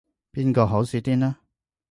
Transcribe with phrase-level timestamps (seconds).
[0.33, 1.37] 邊個好食啲呢